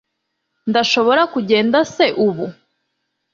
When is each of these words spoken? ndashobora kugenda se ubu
ndashobora 0.69 1.21
kugenda 1.33 1.77
se 1.93 2.05
ubu 2.27 2.45